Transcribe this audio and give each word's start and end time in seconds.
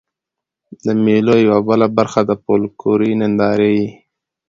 د 0.83 0.85
مېلو 1.03 1.35
یوه 1.45 1.59
بله 1.67 1.87
برخه 1.97 2.21
د 2.29 2.31
فکلوري 2.43 3.11
نندارې 3.21 3.69
يي. 3.79 3.87